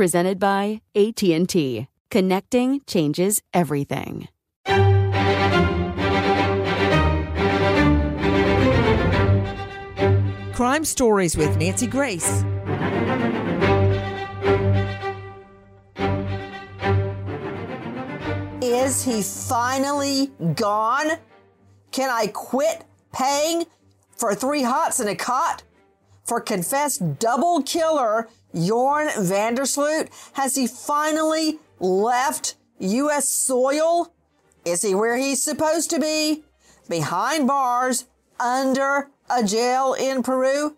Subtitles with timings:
[0.00, 1.86] presented by AT&T.
[2.10, 4.28] Connecting changes everything.
[10.54, 12.42] Crime Stories with Nancy Grace.
[18.62, 21.10] Is he finally gone?
[21.90, 23.66] Can I quit paying
[24.16, 25.62] for three hots and a cot?
[26.24, 30.08] For confessed double killer Joran van der Sloot?
[30.34, 33.28] Has he finally left U.S.
[33.28, 34.12] soil?
[34.64, 36.42] Is he where he's supposed to be?
[36.88, 38.06] Behind bars,
[38.38, 40.76] under a jail in Peru?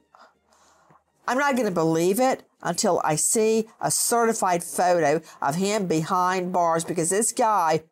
[1.27, 6.53] I'm not going to believe it until I see a certified photo of him behind
[6.53, 7.85] bars because this guy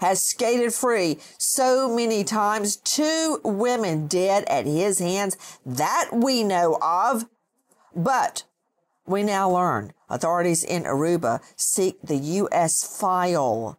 [0.00, 2.76] has skated free so many times.
[2.76, 7.26] Two women dead at his hands that we know of.
[7.94, 8.44] But
[9.06, 12.84] we now learn authorities in Aruba seek the U.S.
[12.84, 13.78] file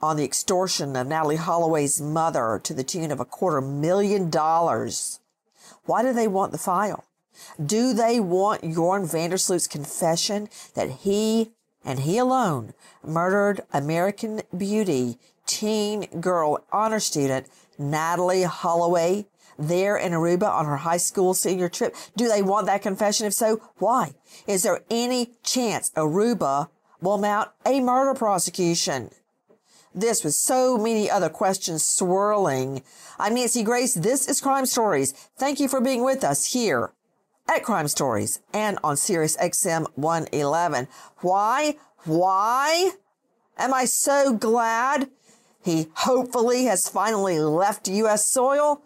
[0.00, 5.20] on the extortion of Natalee Holloway's mother to the tune of a quarter million dollars.
[5.84, 7.04] Why do they want the file?
[7.64, 11.52] Do they want Joran van der Sloot's confession that he
[11.84, 17.46] and he alone murdered American beauty teen girl honor student
[17.78, 19.26] Natalie Holloway
[19.58, 21.94] there in Aruba on her high school senior trip?
[22.16, 23.26] Do they want that confession?
[23.26, 24.14] If so, why?
[24.46, 26.68] Is there any chance Aruba
[27.00, 29.10] will mount a murder prosecution?
[29.94, 32.82] This with so many other questions swirling.
[33.16, 33.94] I'm Nancy Grace.
[33.94, 35.12] This is Crime Stories.
[35.38, 36.92] Thank you for being with us here
[37.48, 40.88] at Crime Stories and on Sirius XM 111.
[41.20, 41.76] Why?
[42.04, 42.90] Why
[43.56, 45.10] am I so glad
[45.62, 48.26] he hopefully has finally left U.S.
[48.26, 48.82] soil?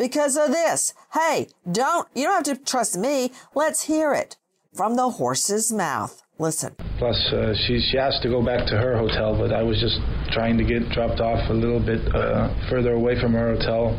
[0.00, 0.94] Because of this.
[1.12, 3.32] Hey, don't, you don't have to trust me.
[3.54, 4.38] Let's hear it
[4.74, 6.22] from the horse's mouth.
[6.38, 6.74] Listen.
[6.96, 10.00] Plus, uh, she, she asked to go back to her hotel, but I was just
[10.32, 13.92] trying to get dropped off a little bit uh, further away from her hotel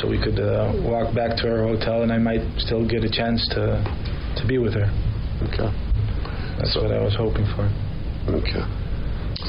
[0.00, 3.10] so we could uh, walk back to her hotel and I might still get a
[3.10, 3.84] chance to,
[4.40, 4.88] to be with her.
[5.52, 5.68] Okay.
[6.56, 7.68] That's so, what I was hoping for.
[8.32, 8.64] Okay.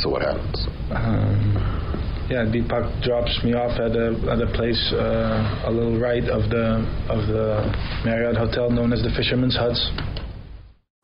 [0.04, 0.68] So what happens?
[0.92, 6.24] Um, yeah, Deepak drops me off at a at a place uh, a little right
[6.28, 7.72] of the of the
[8.04, 9.92] Marriott hotel known as the Fisherman's Huts.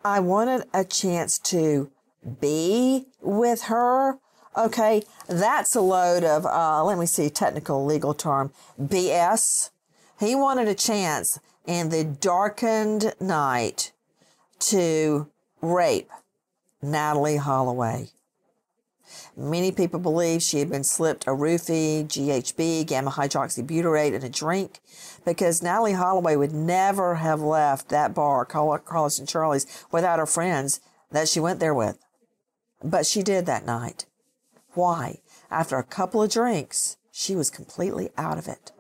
[0.04, 1.92] I wanted a chance to
[2.40, 4.18] be with her.
[4.58, 8.52] Okay, that's a load of uh, let me see technical legal term
[8.82, 9.70] BS.
[10.20, 13.92] He wanted a chance in the darkened night
[14.60, 15.28] to
[15.62, 16.10] rape
[16.84, 18.10] Natalee Holloway.
[19.38, 24.82] Many people believe she had been slipped a roofie, GHB, gamma hydroxybutyrate in a drink
[25.26, 30.82] because Natalee Holloway would never have left that bar, Carlos and Charlie's, without her friends
[31.12, 31.98] that she went there with.
[32.84, 34.06] But she did that night.
[34.74, 35.20] Why?
[35.50, 38.72] After a couple of drinks, she was completely out of it.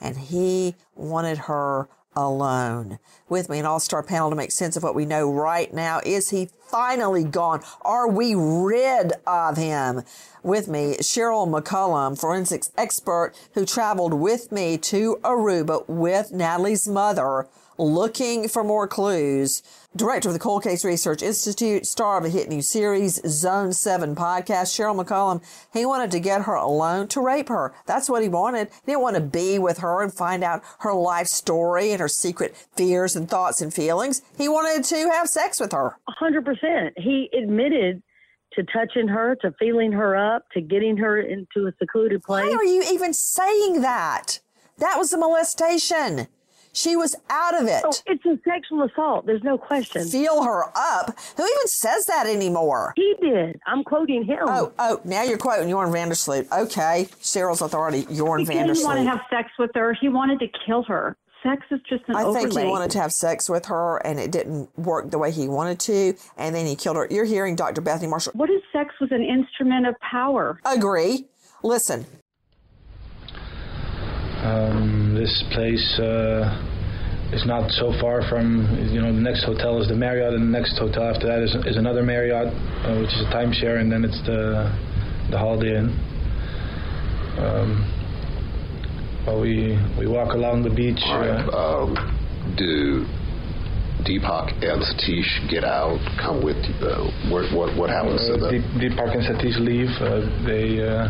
[0.00, 2.98] And he wanted her alone.
[3.28, 6.00] With me, an all star panel to make sense of what we know right now.
[6.04, 7.62] Is he finally gone?
[7.82, 10.02] Are we rid of him?
[10.42, 17.48] With me, Sheryl McCollum, forensics expert who traveled with me to Aruba with Natalee's mother
[17.78, 19.62] looking for more clues.
[19.96, 24.16] Director of the Cold Case Research Institute, star of a hit new series, Zone 7
[24.16, 25.42] podcast, Sheryl McCollum,
[25.72, 27.74] he wanted to get her alone to rape her.
[27.86, 28.68] That's what he wanted.
[28.84, 32.08] He didn't want to be with her and find out her life story and her
[32.08, 34.22] secret fears and thoughts and feelings.
[34.36, 35.96] He wanted to have sex with her.
[36.20, 36.90] 100%.
[36.96, 38.02] He admitted
[38.54, 42.44] to touching her, to feeling her up, to getting her into a secluded place.
[42.44, 44.40] Why are you even saying that?
[44.78, 46.26] That was a molestation.
[46.74, 47.82] She was out of it.
[47.84, 49.26] Oh, it's a sexual assault.
[49.26, 50.06] There's no question.
[50.08, 51.16] Feel her up.
[51.36, 52.92] Who even says that anymore?
[52.96, 53.60] He did.
[53.66, 54.40] I'm quoting him.
[54.42, 56.48] Oh, oh, now you're quoting Joran van der Sloot.
[56.52, 57.08] Okay.
[57.22, 59.94] Sheryl's authority, Joran he van der didn't want to have sex with her.
[60.00, 61.16] He wanted to kill her.
[61.44, 64.32] Sex is just an I think he wanted to have sex with her and it
[64.32, 67.06] didn't work the way he wanted to, and then he killed her.
[67.10, 67.82] You're hearing Dr.
[67.82, 68.32] Bethany Marshall.
[68.34, 70.58] What if sex was an instrument of power?
[70.64, 71.26] Agree.
[71.62, 72.04] Listen,
[74.42, 76.52] Um, this place uh,
[77.32, 80.58] is not so far from, you know, the next hotel is the Marriott, and the
[80.58, 84.04] next hotel after that is, is another Marriott, uh, which is a timeshare, and then
[84.04, 84.68] it's the
[85.32, 85.88] the Holiday Inn.
[87.40, 87.68] Um,
[89.26, 91.00] well, we we walk along the beach.
[91.08, 91.40] Right.
[91.48, 91.88] uh, Um,
[92.60, 93.06] do
[94.04, 95.96] Deepak and Satish get out?
[96.20, 96.74] Come with you?
[96.84, 98.62] Uh, what, what what happens to Uh, them?
[98.76, 99.88] Deepak and Satish leave.
[99.96, 101.08] Uh, they uh,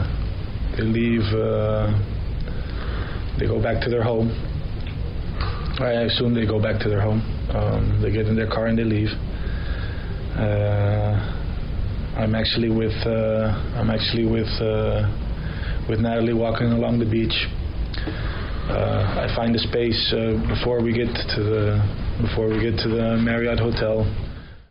[0.78, 1.26] they leave.
[3.38, 4.30] They go back to their home.
[5.80, 7.20] I assume they go back to their home.
[7.50, 9.10] Um, they get in their car and they leave.
[10.38, 11.40] Uh,
[12.16, 15.10] I'm actually with uh, I'm actually with uh,
[15.88, 17.34] with Natalee walking along the beach.
[18.70, 22.88] Uh, I find a space uh, before we get to the before we get to
[22.88, 24.06] the Marriott hotel.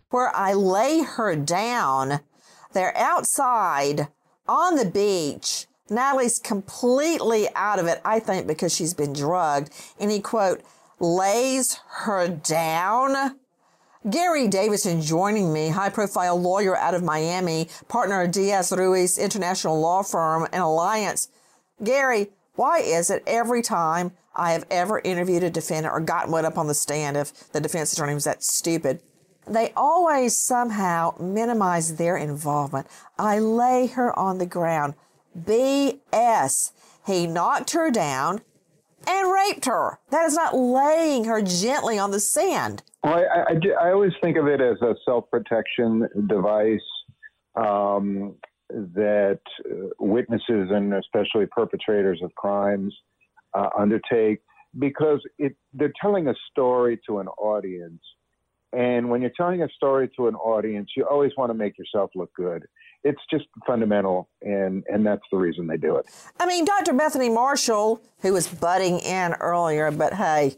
[0.09, 2.19] where I lay her down,
[2.73, 4.07] they're outside
[4.47, 5.67] on the beach.
[5.89, 9.71] Natalee's completely out of it, I think, because she's been drugged.
[9.99, 10.61] And he, quote,
[10.99, 13.37] lays her down.
[14.09, 19.79] Gary Davidson joining me, high profile lawyer out of Miami, partner of Diaz Reus International
[19.79, 21.29] Law Firm and Alliance.
[21.83, 26.45] Gary, why is it every time I have ever interviewed a defendant or gotten one
[26.45, 29.01] up on the stand if the defense attorney was that stupid,
[29.47, 32.87] they always somehow minimize their involvement.
[33.17, 34.95] I lay her on the ground.
[35.37, 36.71] BS.
[37.05, 38.41] He knocked her down
[39.07, 39.99] and raped her.
[40.09, 42.83] That is not laying her gently on the sand.
[43.03, 46.79] Well, I, I, I always think of it as a self protection device
[47.55, 48.35] um,
[48.69, 52.95] that uh, witnesses and especially perpetrators of crimes
[53.53, 54.39] uh, undertake
[54.79, 58.01] because it, they're telling a story to an audience.
[58.71, 62.09] And when you're telling a story to an audience, you always want to make yourself
[62.15, 62.65] look good.
[63.03, 66.05] It's just fundamental, and, and that's the reason they do it.
[66.39, 66.93] I mean, Dr.
[66.93, 70.55] Bethany Marshall, who was butting in earlier, but hey,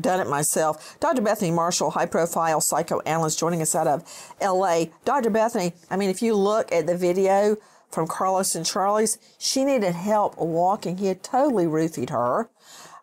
[0.00, 0.98] done it myself.
[1.00, 1.20] Dr.
[1.22, 4.04] Bethany Marshall, high profile psychoanalyst joining us out of
[4.40, 4.86] LA.
[5.04, 5.30] Dr.
[5.30, 7.56] Bethany, I mean, if you look at the video
[7.90, 10.96] from Carlos and Charlie's, she needed help walking.
[10.96, 12.48] He had totally roofied her.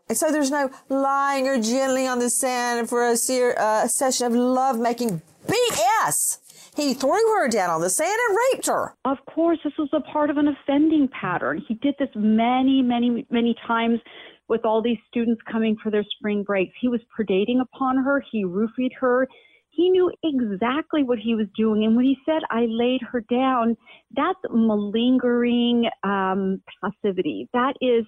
[0.07, 3.89] And so there's no lying or gently on the sand for a, ser- uh, a
[3.89, 5.21] session of lovemaking.
[5.45, 6.39] BS!
[6.79, 8.95] He threw her down on the sand and raped her.
[9.03, 11.61] Of course, this was a part of an offending pattern.
[11.67, 13.99] He did this many, many, many times
[14.47, 16.71] with all these students coming for their spring breaks.
[16.79, 18.23] He was predating upon her.
[18.31, 19.27] He roofied her.
[19.71, 21.83] He knew exactly what he was doing.
[21.83, 23.75] And when he said, I laid her down,
[24.15, 27.47] that's malingering um, passivity.
[27.53, 28.05] That is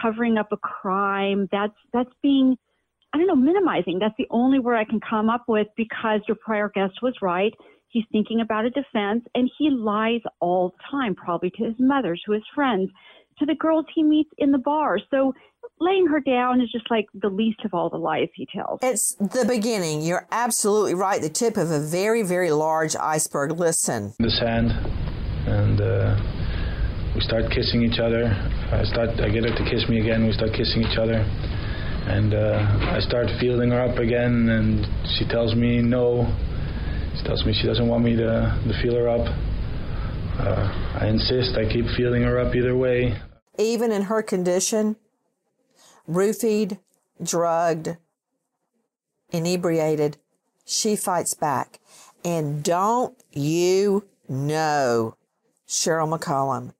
[0.00, 1.48] covering up a crime.
[1.50, 2.56] That's, that's being,
[3.12, 3.98] I don't know, minimizing.
[3.98, 7.52] That's the only word I can come up with because your prior guest was right.
[7.90, 12.16] He's thinking about a defense and he lies all the time, probably to his mother,
[12.26, 12.90] to his friends,
[13.38, 14.98] to the girls he meets in the bar.
[15.10, 15.34] So
[15.80, 18.78] laying her down is just like the least of all the lies he tells.
[18.82, 20.02] It's the beginning.
[20.02, 21.20] You're absolutely right.
[21.20, 23.58] The tip of a very, very large iceberg.
[23.58, 24.14] Listen.
[24.18, 24.70] in the sand,
[25.48, 28.26] and uh, we start kissing each other.
[28.70, 30.26] I start, I get her to kiss me again.
[30.26, 31.16] We start kissing each other,
[32.06, 34.48] and uh, I start feeling her up again.
[34.48, 34.86] And
[35.18, 36.32] she tells me no.
[37.20, 39.26] She tells me she doesn't want me to, to feel her up.
[40.38, 41.54] Uh, I insist.
[41.54, 43.18] I keep feeling her up either way.
[43.58, 44.96] Even in her condition,
[46.08, 46.78] roofied,
[47.22, 47.98] drugged,
[49.32, 50.16] inebriated,
[50.64, 51.78] she fights back.
[52.24, 55.16] And don't you know,
[55.68, 56.72] Sheryl McCollum,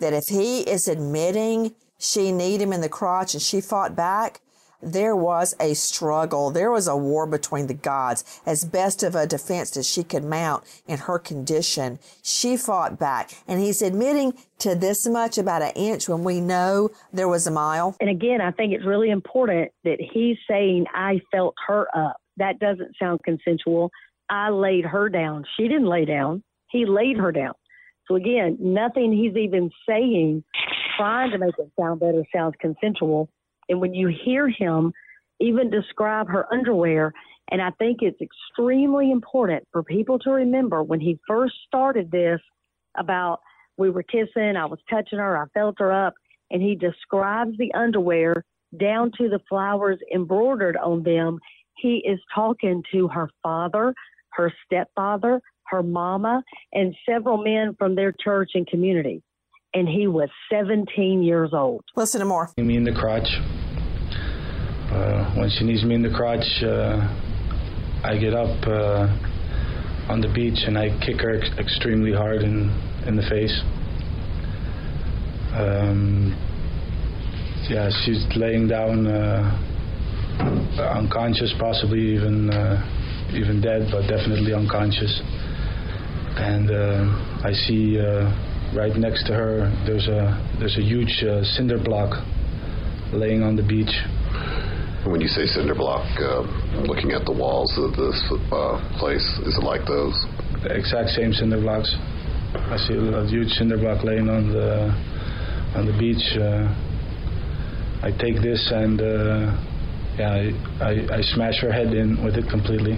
[0.00, 4.40] that if he is admitting she kneed him in the crotch and she fought back,
[4.82, 6.50] there was a struggle.
[6.50, 8.40] There was a war between the gods.
[8.46, 13.30] As best of a defense as she could mount in her condition, she fought back.
[13.46, 17.50] And he's admitting to this much about an inch when we know there was a
[17.50, 17.96] mile.
[18.00, 22.16] And again, I think it's really important that he's saying, I felt her up.
[22.36, 23.90] That doesn't sound consensual.
[24.30, 25.44] I laid her down.
[25.56, 26.42] She didn't lay down.
[26.70, 27.54] He laid her down.
[28.06, 30.44] So again, nothing he's even saying,
[30.96, 33.28] trying to make it sound better, sounds consensual.
[33.68, 34.92] And when you hear him
[35.40, 37.12] even describe her underwear,
[37.50, 42.40] and I think it's extremely important for people to remember when he first started this
[42.96, 43.40] about
[43.76, 46.14] we were kissing, I was touching her, I felt her up,
[46.50, 48.44] and he describes the underwear
[48.78, 51.38] down to the flowers embroidered on them.
[51.76, 53.94] He is talking to her father,
[54.32, 59.22] her stepfather, her mama, and several men from their church and community.
[59.74, 61.84] And he was 17 years old.
[61.94, 62.50] Listen to more.
[62.56, 63.28] Me in the crotch.
[64.90, 66.96] Uh, when she needs me in the crotch, uh,
[68.02, 69.06] I get up uh,
[70.08, 72.70] on the beach and I kick her ex- extremely hard in,
[73.06, 73.60] in the face.
[75.52, 76.32] Um,
[77.68, 79.68] yeah, she's laying down uh,
[80.96, 82.80] unconscious, possibly even uh,
[83.34, 85.20] even dead, but definitely unconscious.
[86.38, 87.98] And uh, I see
[88.74, 91.24] right next to her there's a there's a huge
[91.56, 92.24] cinder block
[93.12, 93.92] laying on the beach.
[95.06, 96.42] When you say cinder block, uh,
[96.84, 98.18] looking at the walls of this
[98.52, 100.12] uh, place, is it like those?
[100.62, 101.94] The exact same cinder blocks.
[102.54, 104.92] I see a, huge cinder block laying on the
[105.76, 106.36] on the beach.
[106.36, 106.68] Uh,
[108.02, 109.56] I take this and uh,
[110.18, 112.94] yeah, I, I, I, smash her head in with it completely.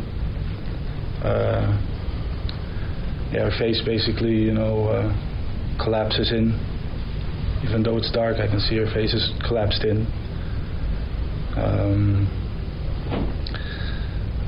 [1.22, 1.72] Uh,
[3.32, 5.29] yeah, her face basically, you know, uh,
[5.82, 6.52] collapses in.
[7.66, 10.06] Even though it's dark, I can see her face is collapsed in.
[11.56, 12.28] Um,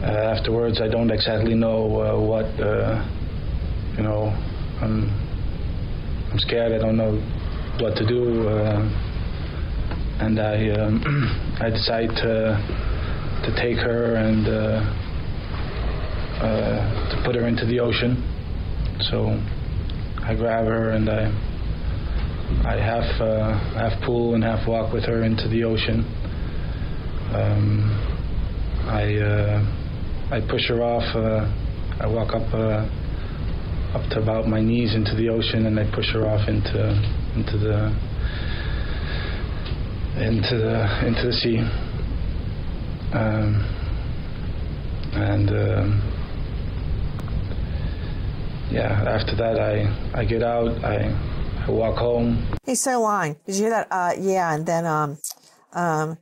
[0.03, 3.05] uh, afterwards, I don't exactly know uh, what, uh,
[3.97, 4.33] you know,
[4.81, 5.11] I'm,
[6.33, 6.73] I'm scared.
[6.73, 7.21] I don't know
[7.81, 8.81] what to do, uh,
[10.21, 12.57] and I, um, I decide to,
[13.45, 14.81] to take her and uh,
[17.11, 18.17] to put her into the ocean.
[19.11, 19.39] So
[20.25, 21.27] I grab her and I,
[22.65, 23.21] I half,
[23.75, 26.05] half pull and half walk with her into the ocean.
[27.35, 27.91] Um,
[28.87, 31.05] I uh, I push her off.
[31.17, 31.49] Uh,
[32.01, 32.87] I walk up uh,
[33.97, 36.93] up to about my knees into the ocean, and I push her off into
[37.35, 37.89] into the
[40.23, 41.59] into the into the sea.
[43.13, 43.65] Um,
[45.15, 46.22] and um,
[48.73, 49.75] yeah, after that, I
[50.15, 50.83] I get out.
[50.85, 51.15] I
[51.67, 52.43] I walk home.
[52.65, 53.37] He's so lying.
[53.47, 53.89] Did you hear that?
[53.91, 55.19] Uh, yeah, and then um,
[55.73, 56.19] um,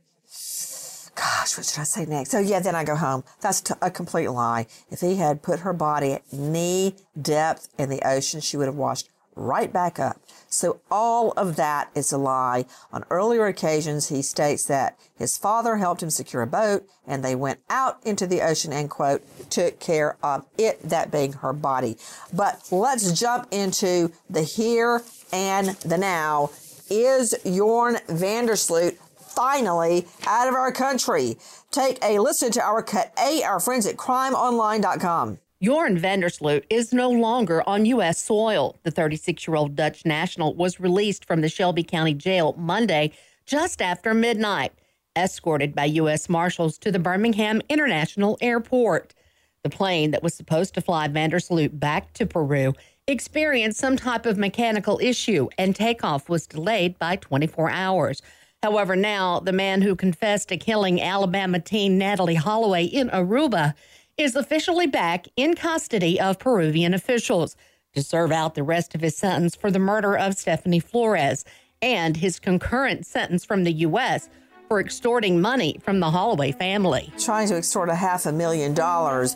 [1.15, 2.31] gosh, what should I say next?
[2.31, 3.23] So yeah, then I go home.
[3.41, 4.67] That's t- a complete lie.
[4.89, 9.09] If he had put her body knee depth in the ocean, she would have washed
[9.35, 10.21] right back up.
[10.49, 12.65] So all of that is a lie.
[12.91, 17.35] On earlier occasions, he states that his father helped him secure a boat and they
[17.35, 21.97] went out into the ocean and quote, took care of it, that being her body.
[22.33, 26.51] But let's jump into the here and the now.
[26.89, 28.97] Is Joran van der Sloot
[29.31, 31.37] finally out of our country.
[31.71, 35.39] Take a listen to our cut A, our friends at crimeonline.com.
[35.61, 38.19] Joran van der Sloot is no longer on U.S.
[38.19, 38.79] soil.
[38.81, 43.11] The 36 year old Dutch national was released from the Shelby County Jail Monday
[43.45, 44.73] just after midnight,
[45.15, 46.27] escorted by U.S.
[46.27, 49.13] Marshals to the Birmingham International Airport.
[49.61, 52.73] The plane that was supposed to fly van der Sloot back to Peru
[53.05, 58.23] experienced some type of mechanical issue, and takeoff was delayed by 24 hours.
[58.63, 63.75] However, now the man who confessed to killing Alabama teen Natalee Holloway in Aruba
[64.21, 67.55] is officially back in custody of Peruvian officials
[67.93, 71.43] to serve out the rest of his sentence for the murder of Stephanie Flores
[71.81, 74.29] and his concurrent sentence from the U.S.
[74.67, 77.11] for extorting money from the Holloway family.
[77.17, 79.35] Trying to extort a half a million dollars.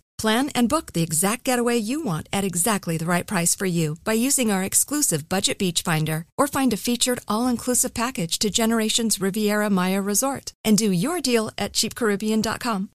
[0.21, 3.97] Plan and book the exact getaway you want at exactly the right price for you
[4.03, 9.19] by using our exclusive Budget Beach Finder or find a featured all-inclusive package to Generations
[9.19, 12.89] Riviera Maya Resort and do your deal at cheapcaribbean.com.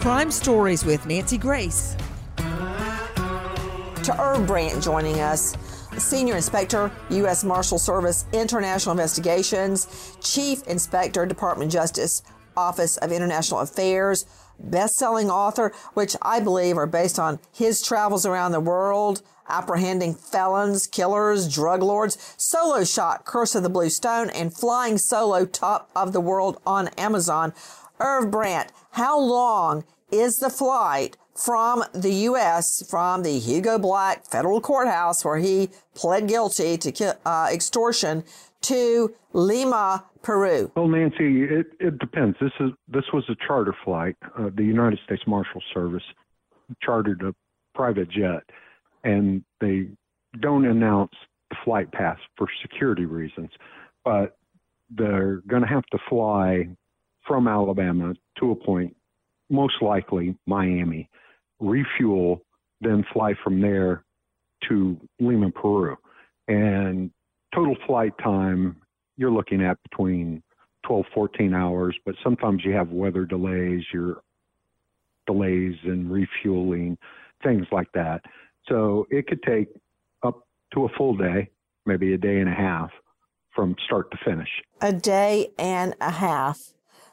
[0.00, 1.96] Crime Stories with Nancy Grace.
[2.36, 5.56] To Irv Brandt joining us.
[5.98, 7.44] Senior Inspector, U.S.
[7.44, 12.22] Marshal Service International Investigations, Chief Inspector, Department of Justice,
[12.56, 14.24] Office of International Affairs,
[14.58, 20.86] best-selling author, which I believe are based on his travels around the world, apprehending felons,
[20.86, 26.12] killers, drug lords, Solo Shot, Curse of the Blue Stone, and Flying Solo, Top of
[26.12, 27.52] the World on Amazon.
[28.00, 34.60] Irv Brandt, how long is the flight from the U.S., from the Hugo Black federal
[34.60, 38.24] courthouse where he pled guilty to uh, extortion
[38.62, 40.70] to Lima, Peru?
[40.76, 42.36] Well, Nancy, it, it depends.
[42.40, 44.16] This is this was a charter flight.
[44.38, 46.04] Uh, the United States Marshal Service
[46.82, 47.34] chartered a
[47.74, 48.42] private jet,
[49.04, 49.88] and they
[50.40, 51.12] don't announce
[51.50, 53.50] the flight path for security reasons,
[54.04, 54.36] but
[54.90, 56.68] they're going to have to fly
[57.26, 58.96] from Alabama to a point,
[59.50, 61.08] most likely Miami,
[61.62, 62.42] refuel,
[62.80, 64.04] then fly from there
[64.68, 65.96] to Lima, Peru.
[66.48, 67.10] And
[67.54, 68.76] total flight time,
[69.16, 70.42] you're looking at between
[70.86, 74.22] 12, 14 hours, but sometimes you have weather delays, your
[75.26, 76.98] delays in refueling,
[77.42, 78.22] things like that.
[78.68, 79.68] So it could take
[80.22, 81.50] up to a full day,
[81.86, 82.90] maybe a day and a half
[83.54, 84.48] from start to finish.
[84.80, 86.58] A day and a half.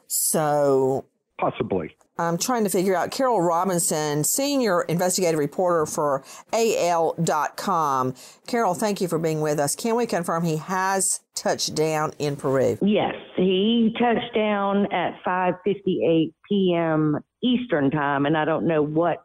[0.06, 1.04] So
[1.38, 1.96] possibly.
[2.20, 8.14] I'm trying to figure out Carol Robinson, senior investigative reporter for AL.com.
[8.46, 9.74] Carol, thank you for being with us.
[9.74, 12.78] Can we confirm he has touched down in Peru?
[12.82, 17.18] Yes, he touched down at 5:58 p.m.
[17.42, 19.24] Eastern time, and I don't know what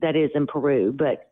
[0.00, 1.28] that is in Peru, but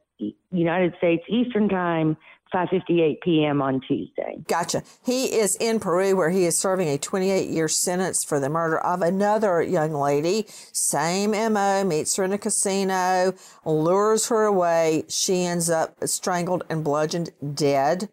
[0.51, 2.17] United States Eastern time,
[2.53, 3.63] 5:58 p.m.
[3.63, 4.39] on Tuesday.
[4.49, 4.83] Gotcha.
[5.05, 9.03] He is in Peru where he is serving a 28-year sentence for the murder of
[9.03, 10.47] another young lady.
[10.73, 13.35] Same MO, meets her in a casino,
[13.65, 15.05] lures her away.
[15.09, 18.09] She ends up strangled and bludgeoned dead.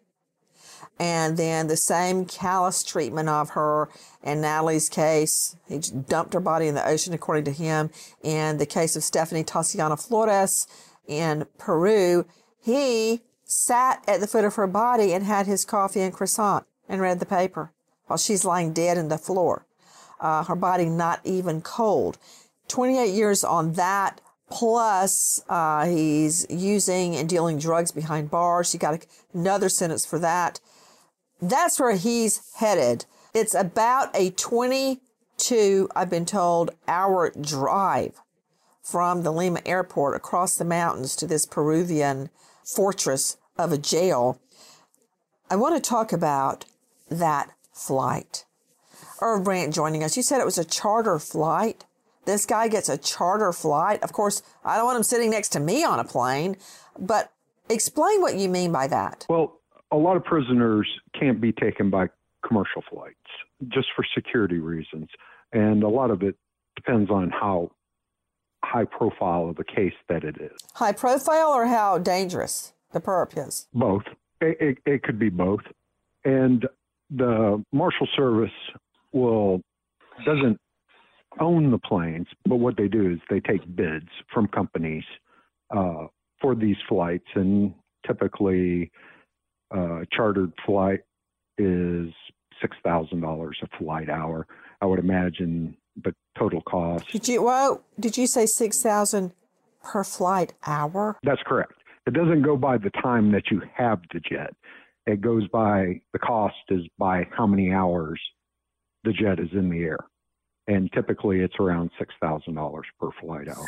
[1.00, 3.88] And then the same callous treatment of her
[4.22, 5.56] in Natalee's case.
[5.68, 7.90] He dumped her body in the ocean, according to him.
[8.22, 10.66] In the case of Stephanie Tassiana Flores
[11.06, 12.26] in Peru,
[12.60, 17.00] he sat at the foot of her body and had his coffee and croissant and
[17.00, 17.72] read the paper
[18.06, 19.66] while she's lying dead in the floor.
[20.20, 22.18] Uh, her body not even cold.
[22.68, 24.20] 28 years on that.
[24.50, 28.72] Plus, uh, he's using and dealing drugs behind bars.
[28.72, 30.60] He got another sentence for that.
[31.40, 33.04] That's where he's headed.
[33.34, 38.20] It's about a 22, I've been told, hour drive
[38.82, 42.30] from the Lima airport across the mountains to this Peruvian
[42.74, 44.40] fortress of a jail.
[45.50, 46.66] I want to talk about
[47.10, 48.44] that flight.
[49.20, 50.16] Irv Brandt joining us.
[50.16, 51.84] You said it was a charter flight.
[52.26, 54.02] This guy gets a charter flight.
[54.02, 56.56] Of course, I don't want him sitting next to me on a plane,
[56.98, 57.32] but
[57.70, 59.26] explain what you mean by that.
[59.28, 60.86] Well, a lot of prisoners
[61.18, 62.08] can't be taken by
[62.46, 63.16] commercial flights
[63.68, 65.08] just for security reasons.
[65.52, 66.36] And a lot of it
[66.76, 67.70] depends on how
[68.64, 70.56] high profile of a case that it is.
[70.74, 73.66] High profile or how dangerous the perp is?
[73.72, 74.02] Both.
[74.40, 75.60] It, it, it could be both.
[76.24, 76.66] and
[77.10, 78.50] the Marshal Service
[79.12, 79.62] will
[80.26, 80.58] doesn't
[81.40, 85.04] own the planes, but what they do is they take bids from companies
[85.74, 86.08] uh,
[86.40, 87.72] for these flights, and
[88.06, 88.90] typically
[89.74, 91.00] uh, chartered flight
[91.56, 92.10] is
[92.60, 94.46] six thousand dollars a flight hour.
[94.82, 97.10] I would imagine the total cost.
[97.10, 97.42] Did you?
[97.42, 99.32] Well, did you say six thousand
[99.82, 101.18] per flight hour?
[101.22, 101.74] That's correct.
[102.06, 104.54] It doesn't go by the time that you have the jet.
[105.06, 108.20] It goes by the cost is by how many hours
[109.04, 109.98] the jet is in the air,
[110.66, 113.66] and typically it's around six thousand dollars per flight hour.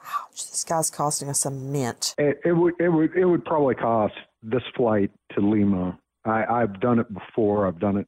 [0.00, 0.50] Ouch!
[0.50, 2.14] This guy's costing us a mint.
[2.18, 5.98] It, it would it would it would probably cost this flight to Lima.
[6.24, 7.66] I, I've done it before.
[7.66, 8.06] I've done it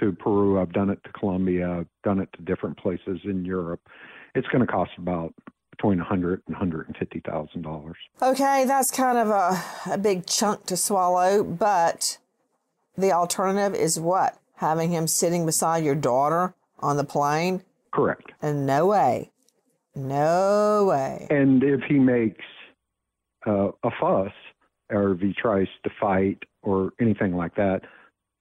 [0.00, 0.60] to Peru.
[0.60, 1.70] I've done it to Colombia.
[1.70, 3.80] I've done it to different places in Europe.
[4.34, 5.34] It's going to cost about
[5.70, 7.96] between a hundred and hundred and fifty thousand dollars.
[8.20, 12.18] Okay, that's kind of a, a big chunk to swallow, but
[12.96, 14.38] the alternative is what?
[14.56, 17.62] Having him sitting beside your daughter on the plane?
[17.92, 18.32] Correct.
[18.40, 19.30] And no way.
[19.94, 21.26] No way.
[21.30, 22.44] And if he makes
[23.46, 24.32] uh, a fuss,
[24.90, 27.82] or if he tries to fight or anything like that,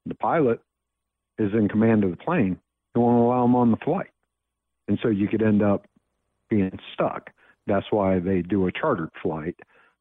[0.05, 0.61] the pilot
[1.41, 2.57] is in command of the plane.
[2.93, 4.09] He won't allow him on the flight,
[4.87, 5.85] and so you could end up
[6.49, 7.29] being stuck.
[7.67, 9.55] That's why they do a chartered flight,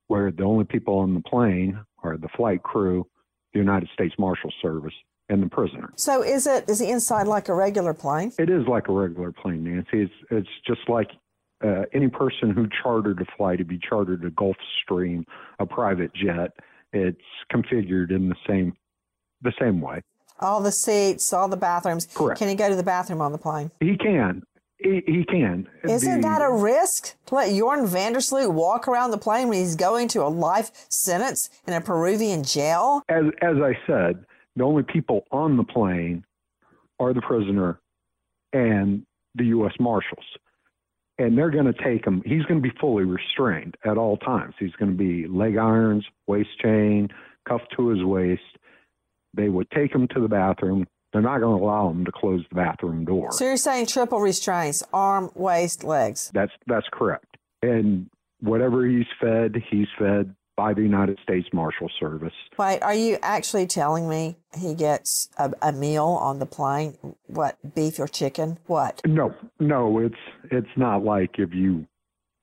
[0.08, 3.06] where the only people on the plane are the flight crew,
[3.52, 4.94] the United States Marshal Service,
[5.28, 5.92] and the prisoner.
[5.96, 8.32] So is it is the inside like a regular plane?
[8.38, 10.02] It is like a regular plane, Nancy.
[10.02, 11.10] It's it's just like
[11.64, 13.60] uh, any person who chartered a flight.
[13.60, 15.24] If you chartered a Gulfstream,
[15.58, 16.52] a private jet,
[16.92, 17.20] it's
[17.52, 18.74] configured in the same
[19.42, 20.02] the same way.
[20.40, 22.06] All the seats, all the bathrooms.
[22.14, 22.38] Correct.
[22.38, 23.70] Can he go to the bathroom on the plane?
[23.80, 24.42] He can.
[24.78, 25.68] He, he can.
[25.84, 29.48] Isn't The- that a risk to let Joran van der Sloot walk around the plane
[29.48, 33.02] when he's going to a life sentence in a Peruvian jail?
[33.10, 34.24] as as I said,
[34.56, 36.24] the only people on the plane
[36.98, 37.78] are the prisoner
[38.54, 39.72] and the U.S.
[39.78, 40.24] Marshals,
[41.18, 42.22] and they're going to take him.
[42.24, 44.54] He's going to be fully restrained at all times.
[44.58, 47.08] He's going to be leg irons, waist chain,
[47.46, 48.42] cuffed to his waist.
[49.34, 50.86] They would take him to the bathroom.
[51.12, 53.32] They're not going to allow him to close the bathroom door.
[53.32, 56.30] So you're saying triple restraints, arm, waist, legs.
[56.32, 57.36] That's that's correct.
[57.62, 58.08] And
[58.40, 62.34] whatever he's fed, he's fed by the United States Marshal Service.
[62.58, 66.96] Wait, are you actually telling me he gets a, a meal on the plane?
[67.26, 68.58] What, beef or chicken?
[68.66, 69.00] What?
[69.06, 70.14] No, no, it's
[70.50, 71.86] it's not like if you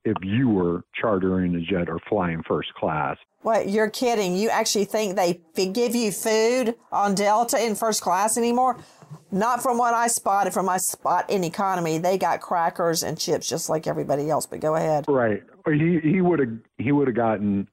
[0.07, 3.17] if you were chartering a jet or flying first class.
[3.41, 4.35] What, you're kidding.
[4.35, 8.77] You actually think they give you food on Delta in first class anymore?
[9.31, 11.97] Not from what I spotted from my spot in economy.
[11.97, 15.05] They got crackers and chips just like everybody else, but go ahead.
[15.07, 15.43] Right.
[15.65, 17.69] He he would have he would have gotten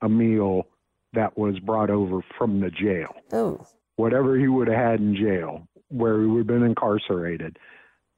[0.00, 0.66] a meal
[1.12, 3.14] that was brought over from the jail.
[3.34, 3.64] Ooh.
[3.96, 7.58] Whatever he would have had in jail, where he would have been incarcerated,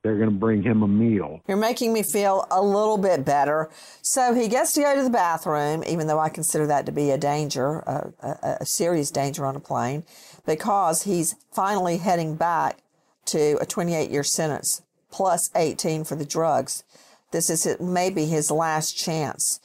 [0.05, 1.41] they're going to bring him a meal.
[1.49, 3.71] You're making me feel a little bit better.
[4.03, 7.11] So he gets to go to the bathroom, even though I consider that to be
[7.11, 10.05] a danger, a, a, a serious danger on a plane,
[10.47, 12.81] because he's finally heading back
[13.27, 16.85] to a 28 year sentence plus 18 for the drugs.
[17.31, 19.59] This is maybe his last chance.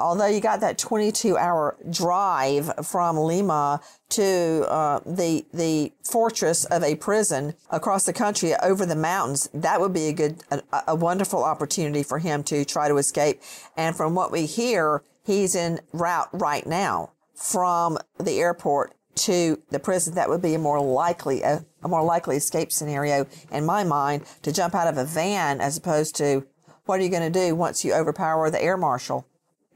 [0.00, 6.82] Although you got that 22 hour drive from Lima to uh, the the fortress of
[6.82, 10.94] a prison across the country over the mountains, that would be a good, a, a
[10.94, 13.42] wonderful opportunity for him to try to escape.
[13.76, 19.78] And from what we hear, he's in route right now from the airport to the
[19.78, 20.14] prison.
[20.14, 24.24] That would be a more likely a, a more likely escape scenario in my mind
[24.42, 26.46] to jump out of a van as opposed to
[26.86, 29.26] what are you going to do once you overpower the air marshal?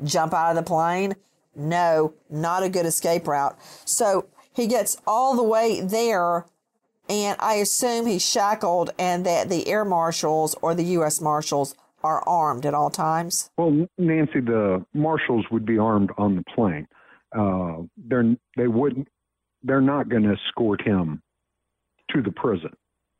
[0.02, 1.14] Jump out of the plane?
[1.54, 3.56] No, not a good escape route.
[3.84, 6.46] So he gets all the way there,
[7.08, 11.20] and I assume he's shackled and that the air marshals or the U.S.
[11.20, 13.50] marshals are armed at all times.
[13.56, 16.86] Well, Nancy, the marshals would be armed on the plane.
[17.36, 19.08] Uh, they're they wouldn't.
[19.62, 21.22] They're not going to escort him
[22.10, 22.70] to the prison.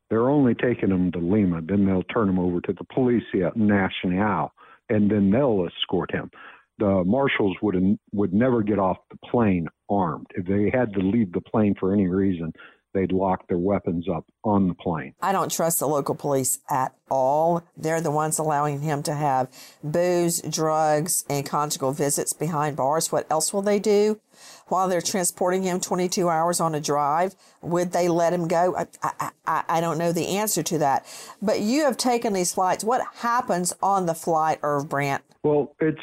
[0.09, 1.61] They're only taking him to Lima.
[1.61, 4.53] Then they'll turn him over to the Policia Nacional,
[4.89, 6.29] and then they'll escort him.
[6.77, 10.27] The marshals would would never get off the plane armed.
[10.35, 12.51] If they had to leave the plane for any reason,
[12.95, 15.13] they'd lock their weapons up on the plane.
[15.21, 17.61] I don't trust the local police at all.
[17.77, 19.49] They're the ones allowing him to have
[19.83, 23.11] booze, drugs, and conjugal visits behind bars.
[23.11, 24.19] What else will they do
[24.67, 27.35] while they're transporting him 22 hours on a drive?
[27.61, 28.75] Would they let him go?
[28.75, 31.05] I, I, I, I don't know the answer to that.
[31.41, 32.83] But you have taken these flights.
[32.83, 35.23] What happens on the flight, Irv Brandt?
[35.43, 35.99] Well, it's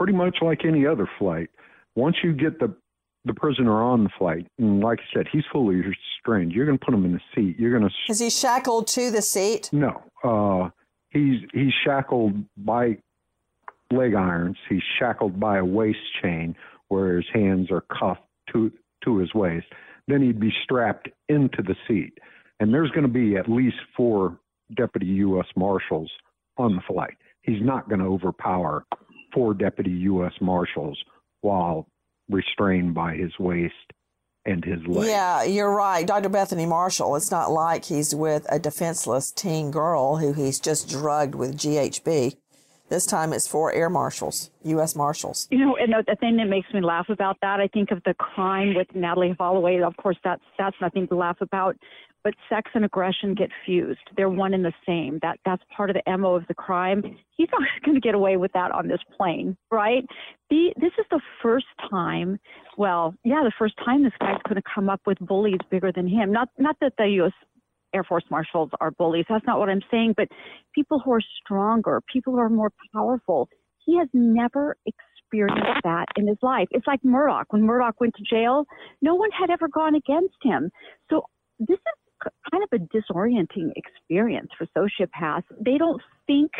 [0.00, 1.50] pretty much like any other flight.
[1.94, 2.74] Once you get the
[3.26, 4.46] the prisoner on the flight.
[4.58, 6.52] And like I said, he's fully restrained.
[6.52, 7.58] You're going to put him in the seat.
[7.58, 8.10] You're going to.
[8.10, 9.68] Is he shackled to the seat?
[9.74, 10.02] No.
[10.24, 10.70] Uh,
[11.10, 12.96] he's he's shackled by
[13.92, 14.56] leg irons.
[14.70, 16.56] He's shackled by a waist chain
[16.88, 18.22] where his hands are cuffed
[18.54, 18.72] to
[19.04, 19.66] to his waist.
[20.08, 22.14] Then he'd be strapped into the seat.
[22.58, 24.38] And there's going to be at least four
[24.74, 25.46] deputy U.S.
[25.56, 26.10] marshals
[26.56, 27.18] on the flight.
[27.42, 28.86] He's not going to overpower
[29.32, 30.32] four deputy U.S.
[30.40, 30.98] marshals
[31.40, 31.86] while
[32.28, 33.74] restrained by his waist
[34.44, 35.08] and his leg.
[35.08, 36.06] Yeah, you're right.
[36.06, 36.28] Dr.
[36.28, 41.34] Bethany Marshall, it's not like he's with a defenseless teen girl who he's just drugged
[41.34, 42.36] with GHB.
[42.88, 44.96] This time it's four air marshals, U.S.
[44.96, 45.46] marshals.
[45.50, 48.14] You know, and the thing that makes me laugh about that, I think of the
[48.14, 49.80] crime with Natalee Holloway.
[49.80, 51.76] Of course, that's that's nothing to laugh about.
[52.22, 54.00] But sex and aggression get fused.
[54.16, 55.18] They're one and the same.
[55.22, 57.02] That that's part of the mo of the crime.
[57.36, 60.04] He's not going to get away with that on this plane, right?
[60.50, 62.38] The, this is the first time.
[62.76, 66.06] Well, yeah, the first time this guy's going to come up with bullies bigger than
[66.06, 66.32] him.
[66.32, 67.32] Not not that the U.S.
[67.94, 69.24] Air Force marshals are bullies.
[69.28, 70.28] That's not what I'm saying, but
[70.74, 73.48] people who are stronger, people who are more powerful.
[73.84, 76.68] He has never experienced that in his life.
[76.70, 77.44] It's like Murdaugh.
[77.50, 78.64] When Murdaugh went to jail,
[79.02, 80.70] no one had ever gone against him.
[81.10, 81.22] So
[81.58, 81.99] this is
[82.50, 85.44] kind of a disorienting experience for sociopaths.
[85.60, 86.50] They don't think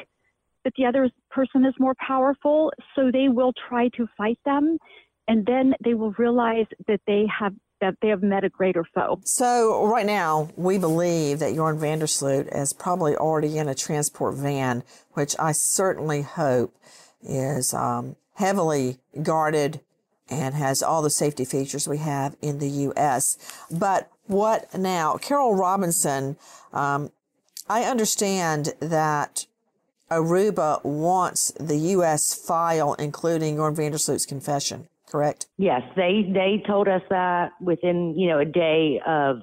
[0.65, 4.79] that the other person is more powerful, so they will try to fight them.
[5.29, 9.21] And then they will realize that they have that they have met a greater foe.
[9.25, 13.75] So right now, we believe that Joran van der Sloot is probably already in a
[13.75, 16.77] transport van, which I certainly hope
[17.23, 19.81] is um, heavily guarded
[20.29, 23.37] and has all the safety features we have in the U.S.
[23.71, 25.17] But what now?
[25.17, 26.37] Carol Robinson,
[26.73, 27.11] um,
[27.69, 29.47] I understand that
[30.11, 32.35] Aruba wants the U.S.
[32.35, 35.47] file, including Joran van der Sloot's confession correct?
[35.59, 39.43] Yes, they they told us that within you know a day of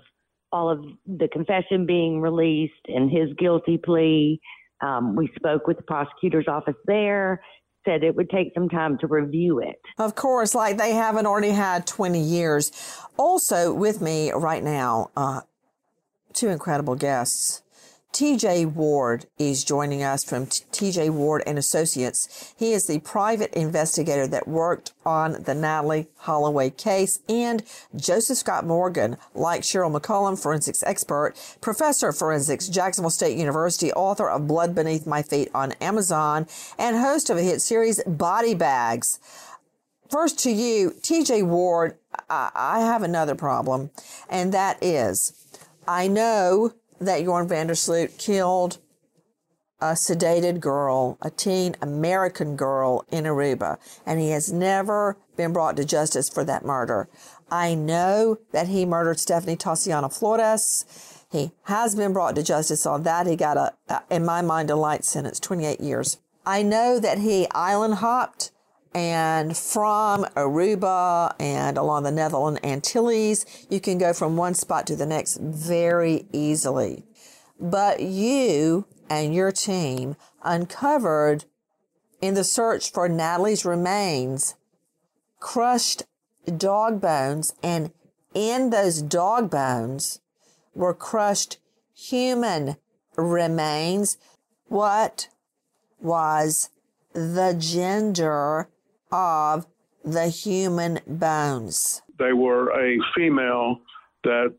[0.51, 4.39] all of the confession being released and his guilty plea.
[4.79, 7.41] Um, we spoke with the prosecutor's office there.
[7.87, 9.79] Said it would take some time to review it.
[9.97, 12.69] Of course, like they haven't already had 20 years.
[13.15, 15.41] Also, with me right now, uh,
[16.33, 17.63] two incredible guests.
[18.17, 22.51] TJ Ward is joining us from TJ Ward and Associates.
[22.57, 27.61] He is the private investigator that worked on the Natalee Holloway case and
[27.95, 34.27] Joseph Scott Morgan, like Sheryl McCollum, forensics expert, professor of forensics, Jacksonville State University, author
[34.27, 36.47] of Blood Beneath My Feet on Amazon,
[36.79, 39.19] and host of a hit series Body Bags.
[40.09, 41.99] First to you, TJ Ward,
[42.31, 43.91] I, I have another problem,
[44.27, 45.33] and that is
[45.87, 48.79] I know that Joran van der Sloot killed
[49.79, 55.77] a sedated girl, a teen American girl in Aruba, and he has never been brought
[55.77, 57.07] to justice for that murder.
[57.51, 61.23] I know that he murdered Stephanie Tassiano Flores.
[61.31, 63.27] He has been brought to justice on that.
[63.27, 66.17] He got a, in my mind, a light sentence, 28 years.
[66.45, 68.51] I know that he island hopped
[68.97, 74.95] and from Aruba and along the Netherlands Antilles, you can go from one spot to
[74.95, 77.05] the next very easily.
[77.59, 81.45] But you and your team uncovered
[82.21, 84.55] in the search for Natalee's remains
[85.39, 86.01] crushed
[86.57, 87.91] dog bones, and
[88.33, 90.21] in those dog bones
[90.73, 91.59] were crushed
[91.93, 92.77] human
[93.15, 94.17] remains.
[94.69, 95.29] What
[96.01, 96.71] was
[97.13, 98.69] the gender
[99.11, 99.65] of
[100.03, 102.01] the human bones?
[102.19, 103.81] They were a female
[104.23, 104.53] that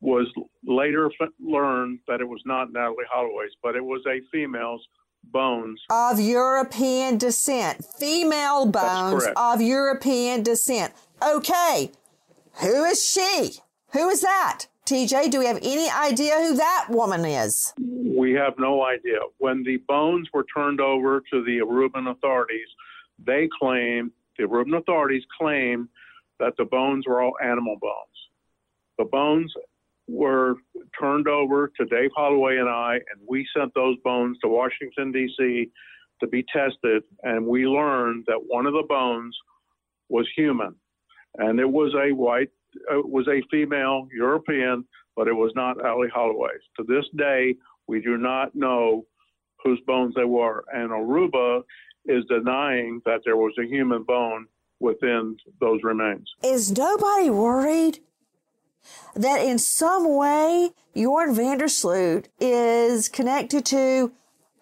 [0.00, 0.30] was
[0.66, 4.86] later f- learned that it was not Natalee Holloway's, but it was a female's
[5.32, 5.80] bones.
[5.90, 7.84] Of European descent.
[7.98, 10.92] Female bones of European descent.
[11.26, 11.90] Okay.
[12.60, 13.60] Who is she?
[13.92, 14.66] Who is that?
[14.86, 17.72] TJ, do we have any idea who that woman is?
[17.78, 19.18] We have no idea.
[19.38, 22.68] When the bones were turned over to the Aruban authorities,
[23.18, 25.88] they claim, the Aruban authorities claim
[26.40, 27.94] that the bones were all animal bones.
[28.98, 29.52] The bones
[30.08, 30.56] were
[30.98, 35.70] turned over to Dave Holloway and I, and we sent those bones to Washington, D.C.
[36.20, 37.02] to be tested.
[37.22, 39.36] And we learned that one of the bones
[40.08, 40.74] was human.
[41.38, 42.50] And it was a white,
[42.90, 44.84] it was a female European,
[45.16, 46.62] but it was not Ali Holloway's.
[46.76, 47.54] To this day,
[47.88, 49.06] we do not know
[49.62, 50.64] whose bones they were.
[50.72, 51.62] And Aruba
[52.06, 54.46] is denying that there was a human bone
[54.80, 56.28] within those remains.
[56.42, 58.00] Is nobody worried
[59.14, 64.12] that in some way Joran van der is connected to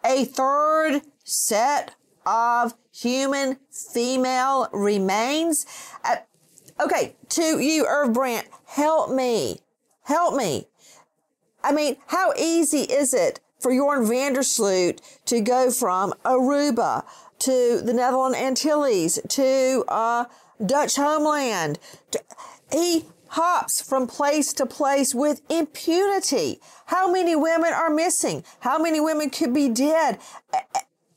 [0.04, 5.66] a third set of human female remains?
[6.04, 6.16] Uh,
[6.82, 9.60] Okay, to you, Irv Brandt, help me.
[10.04, 10.66] Help me.
[11.62, 17.04] I mean, how easy is it for Joran van der Sloot to go from Aruba
[17.42, 20.24] to the Netherlands Antilles to uh,
[20.64, 21.78] Dutch homeland?
[22.70, 26.60] He hops from place to place with impunity.
[26.86, 28.44] How many women are missing?
[28.60, 30.18] How many women could be dead?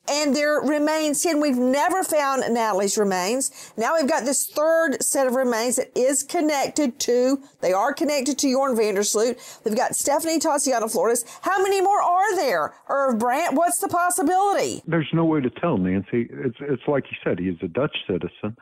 [0.08, 1.42] And their remains hidden.
[1.42, 3.74] We've never found Natalee's remains.
[3.76, 8.38] Now we've got this third set of remains that is connected to, they are connected
[8.40, 9.38] to Joran van der Sloot.
[9.64, 11.26] We've got Stephanie Tassiano Flores.
[11.42, 12.76] How many more are there?
[12.88, 14.84] Irv Brandt, what's the possibility?
[14.88, 16.28] There's no way to tell, Nancy.
[16.32, 18.56] It's, it's like you said, he's a Dutch citizen.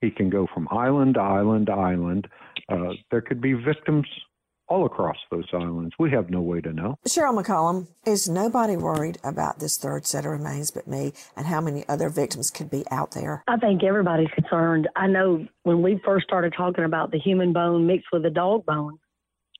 [0.00, 2.28] He can go from island to island to island.
[2.68, 4.06] Uh, there could be victims
[4.70, 5.92] all across those islands.
[5.98, 6.96] We have no way to know.
[7.06, 11.60] Sheryl McCollum, is nobody worried about this third set of remains but me and how
[11.60, 13.42] many other victims could be out there?
[13.48, 14.88] I think everybody's concerned.
[14.94, 18.64] I know when we first started talking about the human bone mixed with the dog
[18.64, 18.98] bone,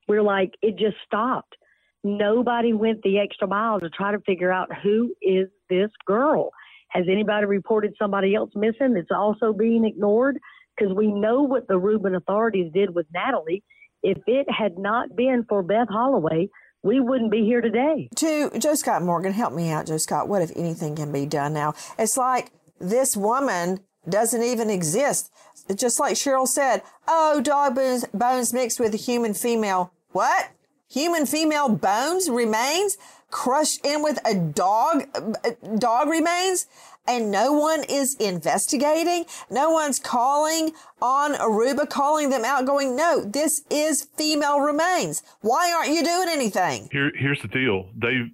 [0.09, 1.57] we're like, it just stopped.
[2.03, 6.51] Nobody went the extra mile to try to figure out who is this girl.
[6.89, 10.39] Has anybody reported somebody else missing that's also being ignored?
[10.77, 13.63] Because we know what the Aruban authorities did with Natalee
[14.03, 16.49] if it had not been for Beth Holloway,
[16.83, 18.09] we wouldn't be here today.
[18.17, 20.29] To Joe Scott Morgan, help me out, Joe Scott.
[20.29, 21.75] What, if anything, can be done now?
[21.99, 25.31] It's like this woman doesn't even exist.
[25.75, 29.93] Just like Sheryl said, oh, dog bones, bones mixed with a human female.
[30.13, 30.51] What?
[30.89, 32.97] Human female bones remains
[33.31, 36.67] crushed in with a dog, uh, dog remains?
[37.07, 39.25] And no one is investigating.
[39.51, 45.23] No one's calling on Aruba, calling them out, going, no, this is female remains.
[45.41, 46.89] Why aren't you doing anything?
[46.93, 47.91] Here, here's the deal.
[47.97, 48.31] They,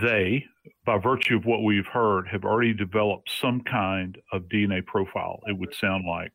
[0.00, 0.44] they,
[0.84, 5.56] by virtue of what we've heard, have already developed some kind of DNA profile, it
[5.58, 6.32] would sound like.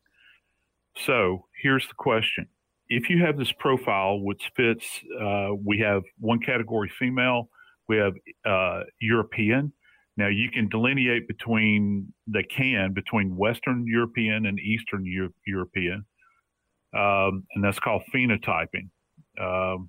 [0.96, 2.46] So here's the question.
[2.88, 4.86] If you have this profile, which fits,
[5.20, 7.48] uh, we have one category female,
[7.88, 8.12] we have
[8.44, 9.72] uh, European,
[10.16, 16.04] now you can delineate between they can between Western European and Eastern Euro- European,
[16.94, 18.90] um, and that's called phenotyping.
[19.40, 19.88] Um,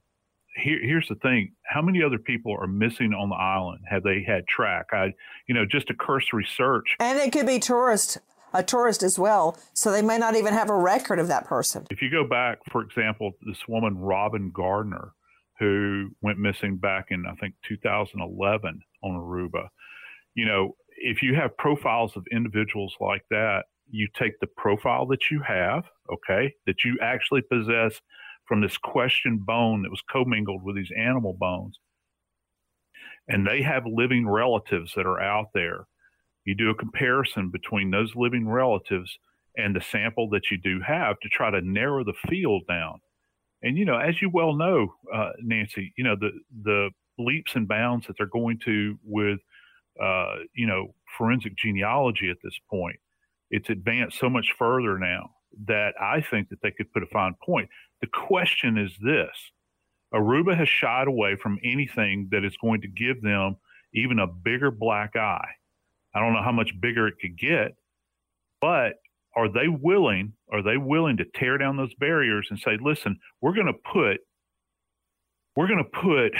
[0.55, 3.81] here, here's the thing: how many other people are missing on the island?
[3.89, 4.87] Have they had track?
[4.93, 5.13] I,
[5.47, 8.19] you know, just a cursory search, and it could be tourist
[8.53, 11.87] a tourist as well, so they may not even have a record of that person.
[11.89, 15.13] If you go back, for example, this woman Robyn Gardner,
[15.59, 19.69] who went missing back in I think 2011 on Aruba
[20.35, 25.29] you know, if you have profiles of individuals like that, you take the profile that
[25.29, 27.99] you have, okay, that you actually possess
[28.47, 31.77] from this question bone that was commingled with these animal bones,
[33.27, 35.85] and they have living relatives that are out there.
[36.45, 39.17] You do a comparison between those living relatives
[39.57, 42.99] and the sample that you do have to try to narrow the field down.
[43.61, 46.31] And you know, as you well know, uh, Nancy, you know the
[46.63, 49.39] the leaps and bounds that they're going to with
[50.01, 52.97] uh, you know, forensic genealogy at this point.
[53.51, 55.29] It's advanced so much further now
[55.67, 57.69] that I think that they could put a fine point.
[58.01, 59.29] The question is this
[60.13, 63.57] Aruba has shied away from anything that is going to give them
[63.93, 65.49] even a bigger black eye.
[66.15, 67.75] I don't know how much bigger it could get,
[68.61, 68.93] but
[69.35, 73.53] are they willing, are they willing to tear down those barriers and say, listen, we're
[73.53, 74.19] going to put,
[75.55, 76.33] we're going to put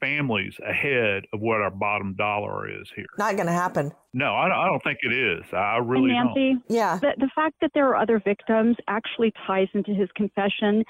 [0.00, 3.06] families ahead of what our bottom dollar is here.
[3.18, 3.92] Not going to happen.
[4.12, 5.44] No, I, I, don't think it is.
[5.52, 6.62] I really and Nancy, don't.
[6.68, 6.98] Yeah.
[7.00, 10.84] The, the fact that there are other victims actually ties into his confession.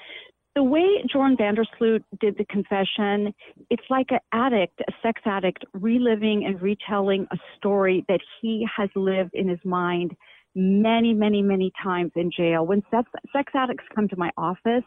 [0.55, 3.33] The way Joran van der Sloot did the confession,
[3.69, 8.89] it's like an addict, a sex addict, reliving and retelling a story that he has
[8.95, 10.15] lived in his mind
[10.59, 12.65] many, many, many times in jail.
[12.65, 14.83] When sex, sex addicts come to my office,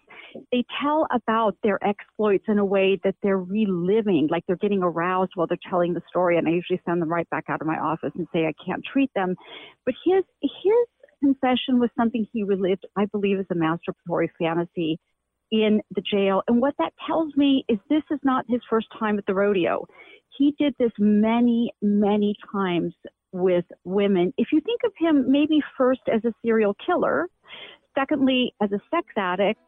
[0.53, 5.33] they tell about their exploits in a way that they're reliving, like they're getting aroused
[5.35, 6.37] while they're telling the story.
[6.37, 8.85] And I usually send them right back out of my office and say I can't
[8.93, 9.35] treat them.
[9.87, 10.87] But his his
[11.23, 14.99] confession was something he relived, I believe, as a masturbatory fantasy
[15.51, 16.43] in the jail.
[16.49, 19.87] And what that tells me is this is not his first time at the rodeo.
[20.37, 22.95] He did this many, many times
[23.33, 24.33] with women.
[24.37, 27.29] If you think of him maybe first as a serial killer,
[27.99, 29.61] secondly, as a sex addict,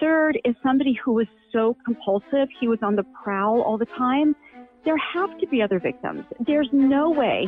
[0.00, 4.34] third is somebody who was so compulsive, he was on the prowl all the time,
[4.84, 6.24] there have to be other victims.
[6.46, 7.46] There's no way.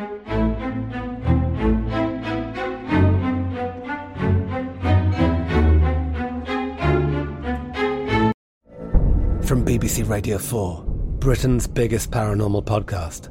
[9.45, 10.85] From BBC Radio 4,
[11.21, 13.31] Britain's biggest paranormal podcast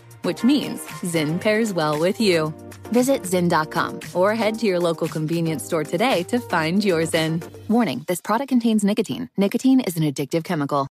[0.23, 2.53] which means Zyn pairs well with you.
[2.91, 7.41] Visit Zyn.com or head to your local convenience store today to find your Zyn.
[7.69, 9.29] Warning this product contains nicotine.
[9.37, 10.87] Nicotine is an addictive chemical.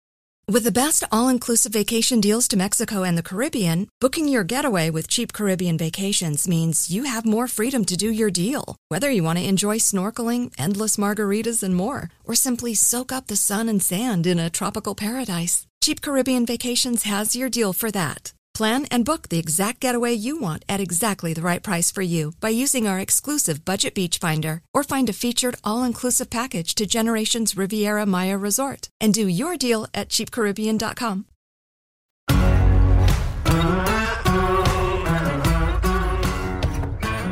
[0.47, 4.91] With the best all inclusive vacation deals to Mexico and the Caribbean, booking your getaway
[4.91, 8.77] with cheap Caribbean vacations means you have more freedom to do your deal.
[8.91, 13.37] Whether you want to enjoy snorkeling, endless margaritas, and more, or simply soak up the
[13.37, 18.34] sun and sand in a tropical paradise, Cheap Caribbean Vacations has your deal for that.
[18.55, 22.33] Plan and book the exact getaway you want at exactly the right price for you
[22.41, 27.57] by using our exclusive Budget Beach Finder or find a featured all-inclusive package to Generations
[27.57, 31.27] Riviera Maya Resort and do your deal at cheapcaribbean.com.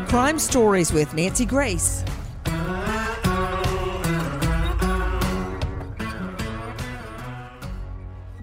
[0.08, 2.04] Crime Stories with Nancy Grace.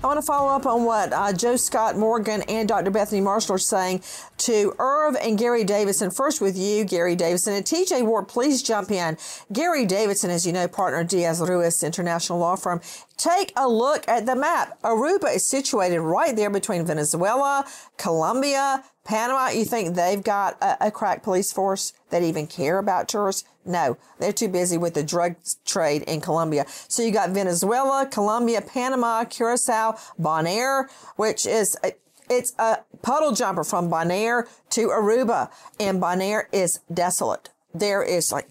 [0.10, 2.89] Want to follow up on what uh, Joe Scott Morgan and Dr.
[2.89, 4.01] Bethany Marshall are saying
[4.38, 6.10] to Irv and Gary Davidson.
[6.10, 7.53] First with you, Gary Davidson.
[7.53, 9.20] And TJ Ward, please jump in.
[9.53, 12.82] Gary Davidson, as you know, partner Diaz Reus International Law Firm.
[13.18, 14.82] Take a look at the map.
[14.82, 17.64] Aruba is situated right there between Venezuela,
[17.97, 19.49] Colombia, Panama.
[19.49, 23.47] You think they've got a, a crack police force that even care about tourists?
[23.70, 26.65] No, they're too busy with the drug trade in Colombia.
[26.88, 31.93] So you got Venezuela, Colombia, Panama, Curacao, Bonaire, which is a,
[32.32, 37.51] it's a puddle jumper from Bonaire to Aruba, and Bonaire is desolate.
[37.72, 38.47] There is like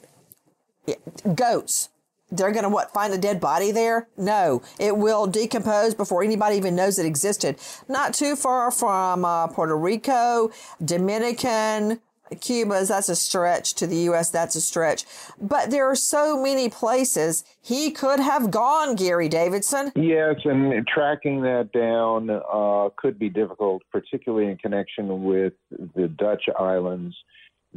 [1.34, 1.88] goats.
[2.30, 2.92] They're going to what?
[2.92, 4.06] Find a dead body there?
[4.16, 7.56] No, it will decompose before anybody even knows it existed.
[7.88, 10.52] Not too far from uh, Puerto Rico,
[10.84, 12.00] Dominican,
[12.40, 13.74] Cuba's, that's a stretch.
[13.74, 15.04] To the U.S., that's a stretch.
[15.40, 19.92] But there are so many places he could have gone, Gary Davidson.
[19.94, 26.44] Yes, and tracking that down uh, could be difficult, particularly in connection with the Dutch
[26.58, 27.16] islands,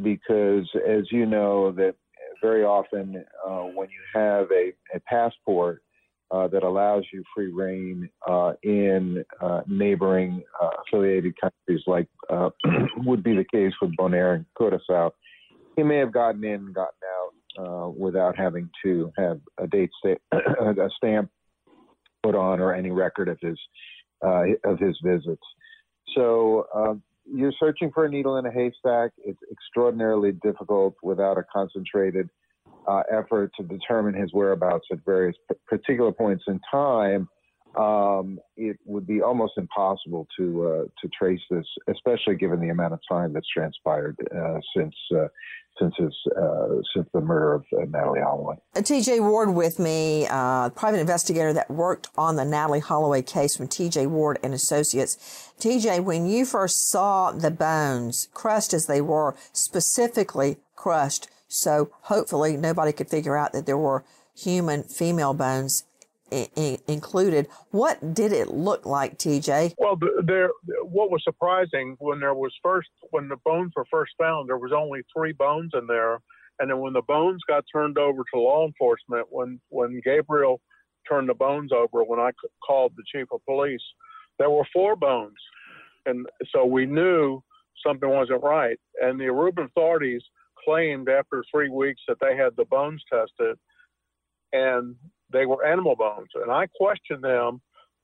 [0.02, 1.96] because as you know, that
[2.42, 5.84] very often uh, when you have a, a passport
[6.32, 12.50] uh, that allows you free reign uh, in uh, neighboring uh, affiliated countries, like uh,
[12.98, 15.14] would be the case with Bonaire and Curacao,
[15.76, 19.90] he may have gotten in and gotten out without having to have a date
[20.32, 21.30] a stamp
[22.24, 23.58] put on or any record of his
[24.24, 25.44] of his visits.
[26.16, 29.12] So um, you're searching for a needle in a haystack.
[29.26, 32.30] It's extraordinarily difficult without a concentrated
[32.88, 37.28] uh, effort to determine his whereabouts at various p- particular points in time.
[37.78, 42.94] Um, it would be almost impossible to uh, to trace this, especially given the amount
[42.94, 45.28] of time that's transpired uh, since uh,
[45.80, 48.58] since his uh, since the murder of uh, Natalee Holloway.
[48.76, 49.22] T.J.
[49.22, 54.06] Ward with me, private investigator that worked on the Natalee Holloway case from T.J.
[54.08, 55.54] Ward and Associates.
[55.58, 62.56] T.J., when you first saw the bones, crushed as they were, specifically crushed, so hopefully
[62.56, 65.84] nobody could figure out that there were human female bones
[66.88, 67.48] included.
[67.72, 69.74] What did it look like, TJ?
[69.78, 70.50] Well, there.
[70.84, 74.72] What was surprising when there was first when the bones were first found, there was
[74.72, 76.22] only three bones in there,
[76.60, 80.62] and then when the bones got turned over to law enforcement, when when Gabriel
[81.10, 82.32] turned the bones over, when I
[82.66, 83.84] called the chief of police,
[84.40, 85.36] there were four bones,
[86.06, 87.44] and so we knew
[87.86, 88.80] something wasn't right.
[89.02, 90.22] And the Aruban authorities
[90.64, 93.58] claimed after three weeks that they had the bones tested,
[94.54, 94.96] and
[95.32, 96.30] they were animal bones.
[96.36, 97.62] And I questioned them.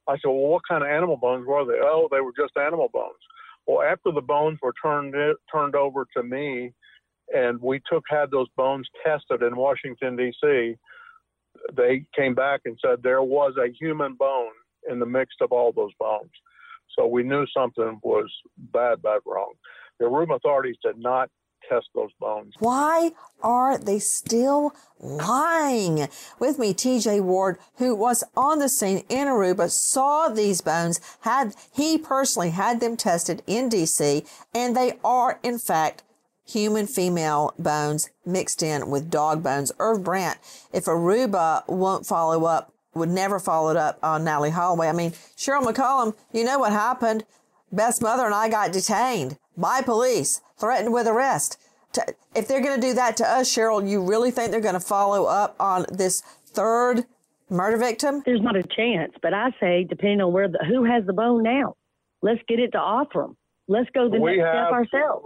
[0.08, 1.80] I said, well, what kind of animal bones were they?
[1.82, 3.16] Oh, they were just animal bones.
[3.66, 5.14] Well, after the bones were turned
[5.52, 6.74] turned over to me,
[7.34, 10.76] and we took had those bones tested in Washington D.C.,
[11.76, 14.54] they came back and said there was a human bone
[14.90, 16.32] in the mix of all those bones.
[16.98, 19.54] So we knew something was bad, bad wrong.
[20.00, 21.30] The Aruba authorities did not
[21.70, 22.54] test those bones.
[22.60, 23.12] Why
[23.42, 26.08] are they still lying?
[26.40, 31.56] With me, TJ Ward, who was on the scene in Aruba, saw these bones, had
[31.74, 36.04] he personally had them tested in DC, and they are in fact
[36.46, 39.72] human female bones mixed in with dog bones.
[39.80, 40.40] Irv Brandt,
[40.72, 44.88] if Aruba won't follow up, would never follow up on Natalee Holloway.
[44.88, 47.26] I mean, Sheryl McCollum, you know what happened?
[47.72, 51.60] Best mother and I got detained by police, threatened with arrest.
[51.94, 52.06] To,
[52.36, 54.80] if they're going to do that to us, Sheryl, you really think they're going to
[54.80, 57.06] follow up on this third
[57.50, 58.22] murder victim?
[58.26, 61.44] There's not a chance, but I say, depending on where the who has the bone
[61.44, 61.76] now,
[62.22, 63.36] let's get it to Othram.
[63.68, 65.26] Let's go the we next have, step ourselves.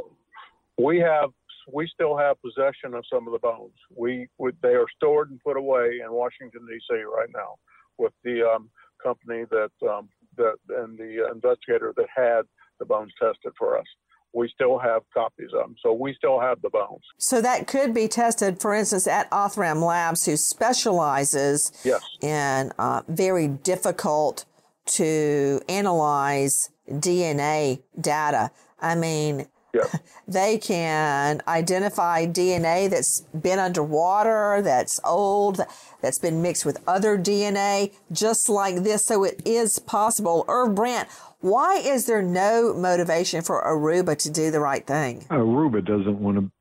[0.78, 1.30] We have,
[1.72, 3.74] we still have possession of some of the bones.
[3.96, 6.96] We, we they are stored and put away in Washington D.C.
[6.96, 7.56] right now
[7.98, 8.70] with the um,
[9.02, 12.42] company that um, that and the investigator that had
[12.80, 13.86] the bones tested for us.
[14.34, 17.04] We still have copies of them, so we still have the bones.
[17.18, 22.02] So that could be tested, for instance, at Othram Labs, who specializes yes.
[22.22, 24.46] in uh, very difficult
[24.86, 28.52] to analyze DNA data.
[28.80, 29.48] I mean,
[30.28, 35.62] they can identify DNA that's been underwater, that's old,
[36.02, 39.06] that's been mixed with other DNA, just like this.
[39.06, 40.46] So it is possible.
[40.48, 41.08] Irv Brandt,
[41.42, 45.26] why is there no motivation for Aruba to do the right thing?
[45.30, 46.52] Aruba doesn't want to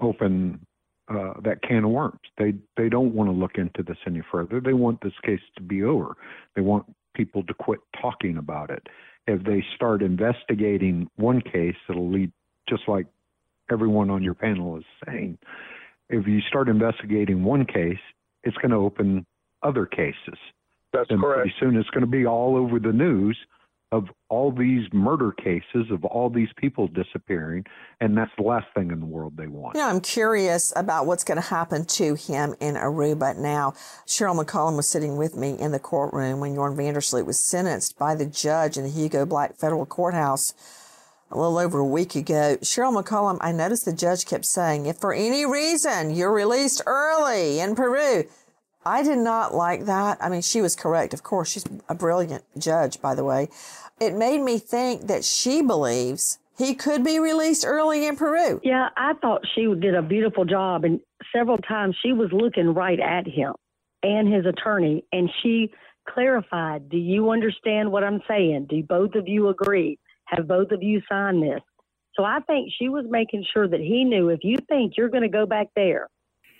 [0.00, 0.64] open
[1.08, 2.20] uh, that can of worms.
[2.38, 4.60] They they don't want to look into this any further.
[4.60, 6.16] They want this case to be over.
[6.54, 8.86] They want people to quit talking about it.
[9.26, 12.32] If they start investigating one case, it'll lead
[12.68, 13.06] just like
[13.70, 15.38] everyone on your panel is saying.
[16.08, 17.98] If you start investigating one case,
[18.44, 19.24] it's going to open
[19.62, 20.38] other cases.
[20.92, 21.42] That's and correct.
[21.42, 23.36] Pretty soon, it's going to be all over the news
[23.92, 27.64] of all these murder cases of all these people disappearing,
[28.00, 29.76] and that's the last thing in the world they want.
[29.76, 33.72] You know, I'm curious about what's going to happen to him in Aruba now.
[34.06, 37.38] Sheryl McCollum was sitting with me in the courtroom when Joran van der Sloot was
[37.38, 40.54] sentenced by the judge in the Hugo Black Federal Courthouse
[41.30, 42.56] a little over a week ago.
[42.62, 47.60] Sheryl McCollum, I noticed the judge kept saying, if for any reason you're released early
[47.60, 48.24] in Peru,
[48.84, 50.18] I did not like that.
[50.20, 51.14] I mean, she was correct.
[51.14, 53.48] Of course, she's a brilliant judge, by the way.
[54.00, 58.60] It made me think that she believes he could be released early in Peru.
[58.62, 61.00] Yeah, I thought she did a beautiful job, and
[61.34, 63.54] several times she was looking right at him
[64.02, 65.72] and his attorney, and she
[66.08, 68.66] clarified, "Do you understand what I'm saying?
[68.68, 69.98] Do both of you agree?
[70.26, 71.60] Have both of you signed this?"
[72.14, 75.22] So I think she was making sure that he knew if you think you're going
[75.22, 76.08] to go back there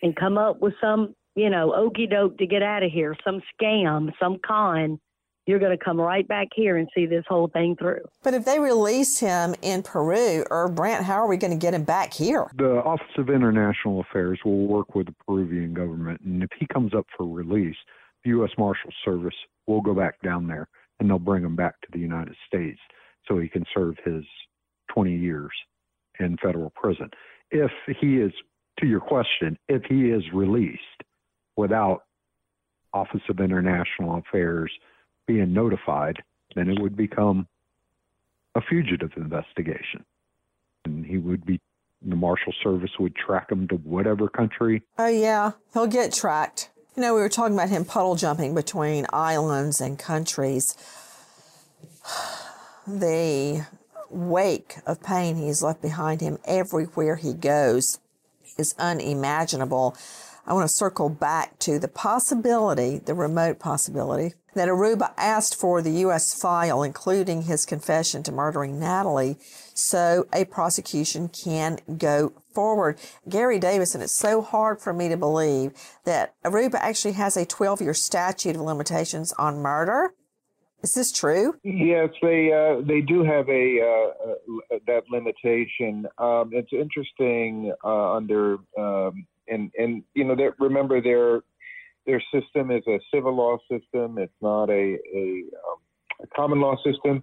[0.03, 3.41] and come up with some, you know, okey doke to get out of here, some
[3.55, 5.01] scam, some con,
[5.47, 8.03] you're going to come right back here and see this whole thing through.
[8.23, 11.75] But if they release him in Peru, Irv Brandt, how are we going to get
[11.75, 12.49] him back here?
[12.57, 16.95] The Office of International Affairs will work with the Peruvian government, and if he comes
[16.95, 17.77] up for release,
[18.25, 18.51] the U.S.
[18.57, 19.35] Marshal Service
[19.67, 20.69] will go back down there
[21.01, 22.79] and they'll bring him back to the United States
[23.27, 24.23] so he can serve his
[24.95, 25.51] 20 years
[26.21, 27.11] in federal prison.
[27.51, 28.33] If he is,
[28.79, 30.79] to your question, if he is released
[31.57, 32.05] without
[32.93, 34.71] Office of International Affairs
[35.27, 36.23] being notified,
[36.55, 37.47] then it would become
[38.55, 40.05] a fugitive investigation.
[40.85, 41.61] And he would be,
[42.03, 44.83] the Marshal Service would track him to whatever country.
[44.99, 46.71] Oh, yeah, he'll get tracked.
[46.97, 50.77] You know, we were talking about him puddle jumping between islands and countries.
[52.85, 53.65] The
[54.11, 58.01] wake of pain he's left behind him everywhere he goes
[58.59, 59.97] is unimaginable.
[60.45, 65.81] I want to circle back to the possibility, the remote possibility, that Aruba asked for
[65.81, 66.35] the U.S.
[66.35, 69.37] file, including his confession to murdering Natalee,
[69.75, 72.99] so a prosecution can go forward.
[73.29, 75.73] Gary Davis, and it's so hard for me to believe
[76.05, 80.13] that Aruba actually has a 12 year statute of limitations on murder.
[80.83, 81.55] Is this true?
[81.63, 86.07] Yes, they uh, they do have a uh, uh, that limitation.
[86.19, 91.43] Um, it's interesting uh, under um, and and you know that remember their
[92.07, 94.19] their system is a civil law system.
[94.19, 95.79] It's not a a, um,
[96.23, 97.23] a common law system.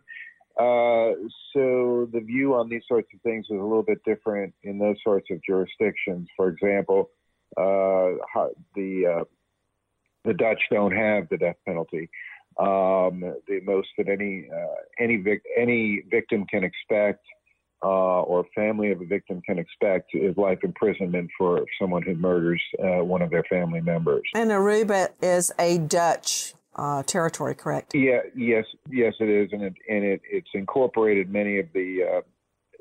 [0.60, 1.16] Uh,
[1.54, 4.98] so the view on these sorts of things is a little bit different in those
[5.04, 6.28] sorts of jurisdictions.
[6.36, 7.10] For example,
[7.58, 8.18] uh,
[8.76, 9.26] the
[10.26, 12.10] the Dutch don't have the death penalty.
[12.60, 17.26] Um, the most that any uh, any vic- any victim can expect,
[17.82, 22.62] uh, or family of a victim can expect, is life imprisonment for someone who murders
[22.84, 24.24] uh, one of their family members.
[24.36, 27.96] And Aruba is a Dutch uh, territory, correct?
[27.96, 32.22] Yeah, yes, yes, it is, and it and it, it's incorporated many of the uh,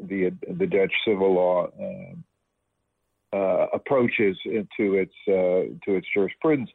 [0.00, 6.70] the the Dutch civil law uh, uh, approaches into its uh, to its jurisprudence.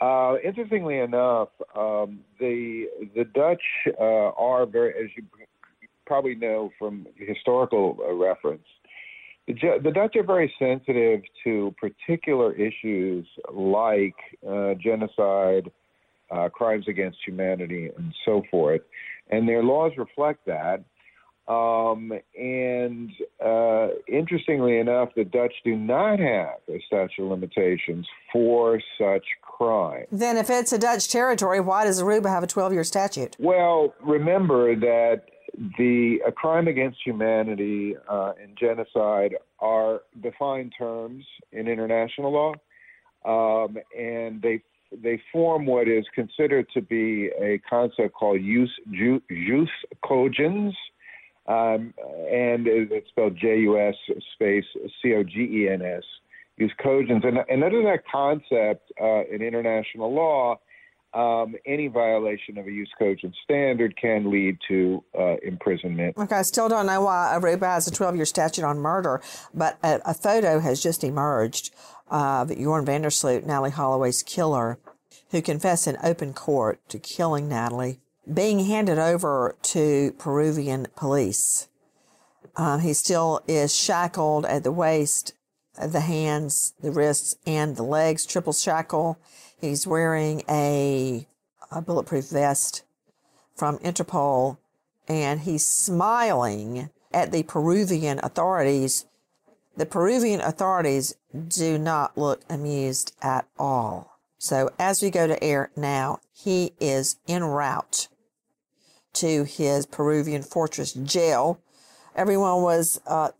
[0.00, 3.62] Uh, interestingly enough, um, the the Dutch
[3.98, 5.24] uh, are very, as you
[6.06, 8.66] probably know from historical uh, reference,
[9.46, 14.16] the, the, Dutch are very sensitive to particular issues like
[14.48, 15.70] uh, genocide,
[16.30, 18.80] uh, crimes against humanity, and so forth,
[19.30, 20.84] and their laws reflect that.
[21.48, 23.12] Um, and
[23.44, 30.06] uh, interestingly enough, the Dutch do not have a statute of limitations for such crime.
[30.10, 33.36] Then, if it's a Dutch territory, why does Aruba have a 12 year statute?
[33.38, 35.22] Well, remember that
[35.78, 43.78] the a crime against humanity uh, and genocide are defined terms in international law, um,
[43.96, 44.62] and they
[45.02, 49.68] they form what is considered to be a concept called jus, jus
[50.04, 50.72] cogens
[51.48, 51.94] um,
[52.30, 53.94] and it's spelled J-U-S
[54.34, 54.64] space
[55.02, 56.02] C-O-G-E-N-S.
[56.58, 60.58] Jus cogens, and, and under that concept uh, in international law,
[61.14, 66.16] um, any violation of a jus cogens standard can lead to uh, imprisonment.
[66.16, 69.22] Okay, I still don't know why Aruba has a 12 year statute on murder,
[69.54, 71.74] but a, a photo has just emerged
[72.08, 74.78] of Joran van der Sloot, Natalee Holloway's killer,
[75.30, 77.98] who confessed in open court to killing Natalee,
[78.32, 81.68] being handed over to Peruvian police.
[82.56, 85.34] Uh, he still is shackled at the waist,
[85.80, 89.18] the hands, the wrists, and the legs, triple shackle.
[89.60, 91.26] He's wearing a,
[91.70, 92.84] a bulletproof vest
[93.54, 94.58] from Interpol,
[95.08, 99.06] and he's smiling at the Peruvian authorities.
[99.76, 101.14] The Peruvian authorities
[101.48, 104.18] do not look amused at all.
[104.38, 108.08] So as we go to air now, he is en route
[109.14, 111.58] to his Peruvian fortress jail.
[112.14, 113.30] Everyone was uh,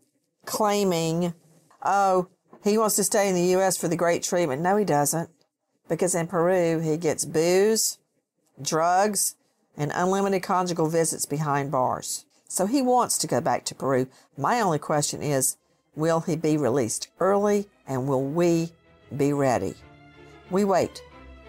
[0.45, 1.33] claiming,
[1.83, 2.27] oh,
[2.63, 3.77] he wants to stay in the U.S.
[3.77, 4.61] for the great treatment.
[4.61, 5.29] No, he doesn't,
[5.87, 7.97] because in Peru, he gets booze,
[8.61, 9.35] drugs,
[9.77, 12.25] and unlimited conjugal visits behind bars.
[12.47, 14.07] So he wants to go back to Peru.
[14.37, 15.57] My only question is,
[15.95, 18.71] will he be released early and will we
[19.15, 19.75] be ready?
[20.49, 21.01] We wait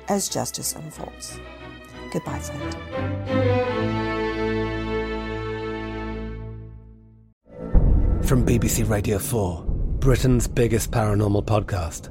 [0.08, 1.38] as justice unfolds.
[2.12, 2.76] Goodbye, friend.
[8.24, 9.64] From BBC Radio 4,
[10.00, 12.10] Britain's biggest paranormal podcast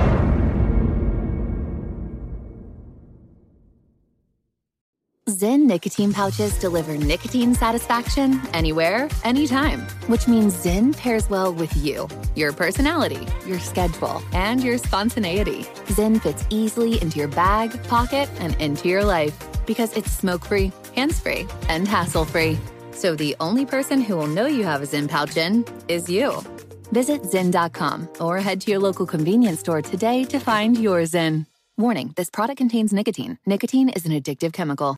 [5.71, 12.51] Nicotine pouches deliver nicotine satisfaction anywhere, anytime, which means Zyn pairs well with you, your
[12.51, 15.63] personality, your schedule, and your spontaneity.
[15.95, 19.33] Zyn fits easily into your bag, pocket, and into your life
[19.65, 22.57] because it's smoke free, hands free, and hassle free.
[22.91, 26.43] So the only person who will know you have a Zyn pouch in is you.
[26.91, 31.45] Visit Zyn.com or head to your local convenience store today to find your Zyn.
[31.77, 33.39] Warning this product contains nicotine.
[33.45, 34.97] Nicotine is an addictive chemical.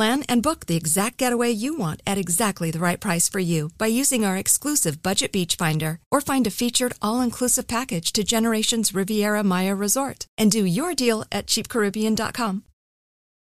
[0.00, 3.68] Plan and book the exact getaway you want at exactly the right price for you
[3.76, 8.94] by using our exclusive Budget Beach Finder or find a featured all-inclusive package to Generations
[8.94, 12.62] Riviera Maya Resort and do your deal at cheapcaribbean.com.